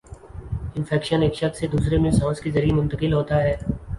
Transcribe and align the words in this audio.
infection 0.75 1.21
ایک 1.21 1.35
شخص 1.35 1.59
سے 1.59 1.67
دوسرے 1.67 1.97
میں 1.97 2.11
سانس 2.11 2.39
کے 2.41 2.51
ذریعے 2.51 2.73
منتقل 2.73 3.13
ہوتا 3.13 3.43
ہے 3.43 3.55